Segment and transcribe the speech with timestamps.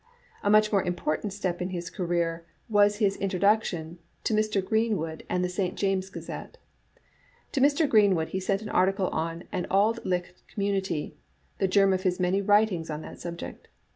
[0.41, 4.65] A much more important step in his career was his in troduction to Mr.
[4.65, 6.57] Greenwood and the St, James's Gazette.
[7.51, 7.87] To Mr.
[7.87, 11.17] Greenwood he sent an article on" An Auld Licht Community,"
[11.59, 13.67] the germ of his many writings on that subject.